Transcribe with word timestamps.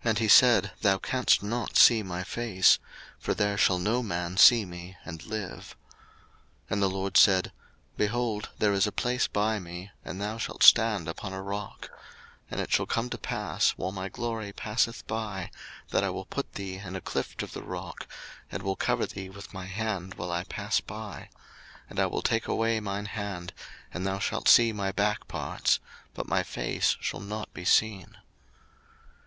02:033:020 0.00 0.08
And 0.10 0.18
he 0.18 0.28
said, 0.28 0.72
Thou 0.82 0.98
canst 0.98 1.42
not 1.42 1.78
see 1.78 2.02
my 2.02 2.22
face: 2.22 2.78
for 3.18 3.32
there 3.32 3.56
shall 3.56 3.78
no 3.78 4.02
man 4.02 4.36
see 4.36 4.66
me, 4.66 4.98
and 5.06 5.24
live. 5.24 5.74
02:033:021 6.66 6.68
And 6.68 6.82
the 6.82 6.90
LORD 6.90 7.16
said, 7.16 7.52
Behold, 7.96 8.50
there 8.58 8.74
is 8.74 8.86
a 8.86 8.92
place 8.92 9.26
by 9.26 9.58
me, 9.58 9.90
and 10.04 10.20
thou 10.20 10.36
shalt 10.36 10.62
stand 10.62 11.08
upon 11.08 11.32
a 11.32 11.40
rock: 11.40 11.88
02:033:022 11.88 11.98
And 12.50 12.60
it 12.60 12.70
shall 12.70 12.84
come 12.84 13.08
to 13.08 13.16
pass, 13.16 13.70
while 13.78 13.90
my 13.90 14.10
glory 14.10 14.52
passeth 14.52 15.06
by, 15.06 15.50
that 15.92 16.04
I 16.04 16.10
will 16.10 16.26
put 16.26 16.52
thee 16.52 16.74
in 16.76 16.94
a 16.94 17.00
clift 17.00 17.42
of 17.42 17.52
the 17.52 17.62
rock, 17.62 18.06
and 18.52 18.62
will 18.62 18.76
cover 18.76 19.06
thee 19.06 19.30
with 19.30 19.54
my 19.54 19.64
hand 19.64 20.12
while 20.16 20.30
I 20.30 20.44
pass 20.44 20.80
by: 20.82 21.30
02:033:023 21.86 21.86
And 21.88 22.00
I 22.00 22.06
will 22.06 22.20
take 22.20 22.46
away 22.48 22.80
mine 22.80 23.06
hand, 23.06 23.54
and 23.94 24.06
thou 24.06 24.18
shalt 24.18 24.46
see 24.46 24.74
my 24.74 24.92
back 24.92 25.26
parts: 25.26 25.80
but 26.12 26.28
my 26.28 26.42
face 26.42 26.96
shall 27.00 27.20
not 27.20 27.54
be 27.54 27.64
seen. 27.64 28.18